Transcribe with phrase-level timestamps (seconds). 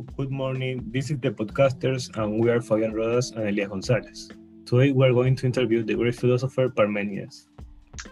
[0.00, 0.82] Hello, good morning.
[0.90, 4.30] This is the podcasters, and we are Fabian Rodas and Elias Gonzalez.
[4.64, 7.48] Today, we are going to interview the great philosopher Parmenides.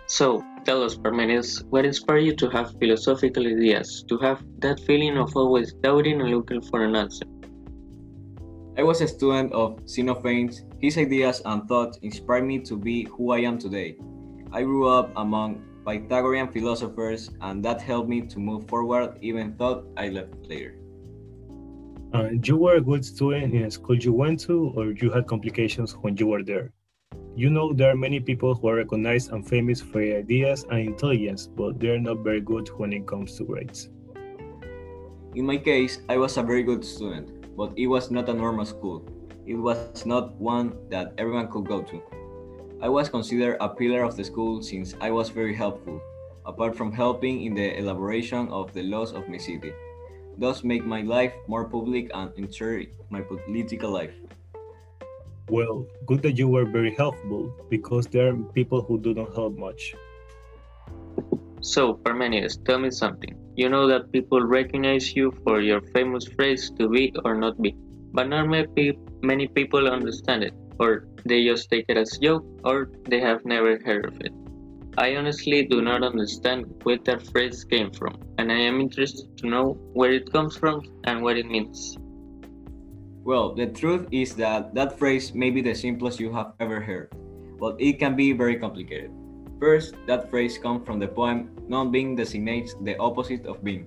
[0.06, 5.16] So, tell us, Parmenides, what inspired you to have philosophical ideas, to have that feeling
[5.16, 7.24] of always doubting and looking for an answer?
[8.76, 10.68] I was a student of Xenophanes.
[10.82, 13.96] His ideas and thoughts inspired me to be who I am today.
[14.52, 19.86] I grew up among Pythagorean philosophers, and that helped me to move forward, even though
[19.96, 20.77] I left later.
[22.14, 25.26] Uh, you were a good student in a school you went to, or you had
[25.26, 26.72] complications when you were there?
[27.36, 30.80] You know, there are many people who are recognized and famous for their ideas and
[30.80, 33.90] intelligence, but they are not very good when it comes to grades.
[35.34, 38.64] In my case, I was a very good student, but it was not a normal
[38.64, 39.04] school.
[39.44, 42.02] It was not one that everyone could go to.
[42.80, 46.00] I was considered a pillar of the school since I was very helpful,
[46.46, 49.72] apart from helping in the elaboration of the laws of my city,
[50.38, 54.14] thus make my life more public and ensure my political life.
[55.50, 59.56] Well, good that you were very helpful, because there are people who do not help
[59.58, 59.94] much.
[61.60, 63.34] So, Parmenides, tell me something.
[63.56, 67.74] You know that people recognize you for your famous phrase to be or not be,
[68.12, 72.90] but not many people understand it or they just take it as a joke, or
[73.08, 74.32] they have never heard of it.
[74.98, 79.46] I honestly do not understand where that phrase came from, and I am interested to
[79.46, 81.96] know where it comes from and what it means.
[83.22, 87.14] Well, the truth is that that phrase may be the simplest you have ever heard,
[87.62, 89.14] but it can be very complicated.
[89.62, 93.86] First, that phrase comes from the poem Non being designates the opposite of being.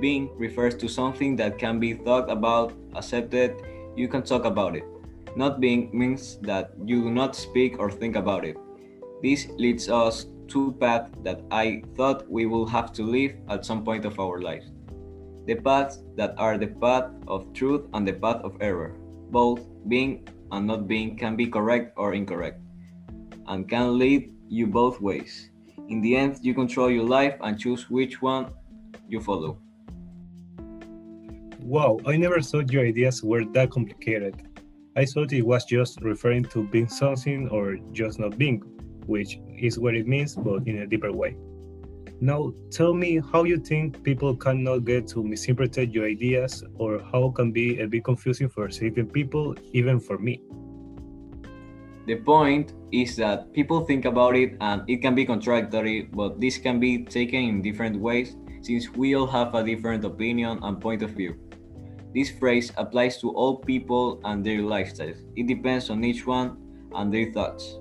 [0.00, 3.60] Being refers to something that can be thought about, accepted,
[3.94, 4.88] you can talk about it.
[5.36, 8.56] Not being means that you do not speak or think about it.
[9.22, 13.84] This leads us to path that I thought we will have to live at some
[13.84, 14.70] point of our lives.
[15.46, 18.96] The paths that are the path of truth and the path of error.
[19.30, 22.60] Both being and not being can be correct or incorrect,
[23.48, 25.50] and can lead you both ways.
[25.88, 28.52] In the end, you control your life and choose which one
[29.08, 29.58] you follow.
[31.60, 34.42] Wow, I never thought your ideas were that complicated.
[34.96, 38.62] I thought it was just referring to being something or just not being,
[39.06, 41.36] which is what it means, but in a deeper way.
[42.20, 47.30] Now, tell me how you think people cannot get to misinterpret your ideas, or how
[47.30, 50.40] can be a bit confusing for certain people, even for me.
[52.06, 56.58] The point is that people think about it and it can be contradictory, but this
[56.58, 61.02] can be taken in different ways since we all have a different opinion and point
[61.02, 61.36] of view.
[62.14, 65.18] This phrase applies to all people and their lifestyles.
[65.34, 66.56] It depends on each one
[66.94, 67.78] and their thoughts.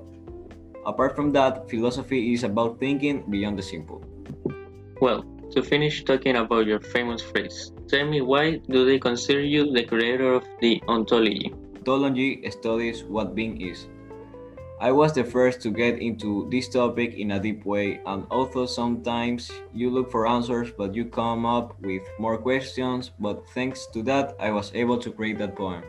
[0.85, 4.03] Apart from that, philosophy is about thinking beyond the simple.
[5.01, 9.71] Well, to finish talking about your famous phrase, tell me why do they consider you
[9.71, 11.53] the creator of the ontology?
[11.77, 13.88] Ontology studies what being is.
[14.81, 18.65] I was the first to get into this topic in a deep way, and although
[18.65, 24.03] sometimes you look for answers but you come up with more questions, but thanks to
[24.03, 25.83] that, I was able to create that poem.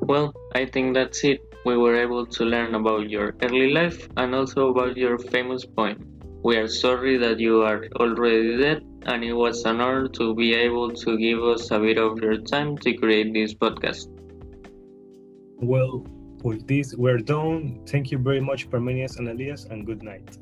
[0.00, 1.40] Well, I think that's it.
[1.64, 6.20] We were able to learn about your early life and also about your famous poem.
[6.42, 10.54] We are sorry that you are already dead, and it was an honor to be
[10.54, 14.08] able to give us a bit of your time to create this podcast.
[15.58, 16.04] Well,
[16.42, 17.80] with this, we're done.
[17.86, 20.36] Thank you very much, Parmenides and Elias, and good night.